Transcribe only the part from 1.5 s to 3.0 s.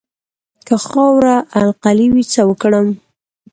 القلي وي څه وکړم؟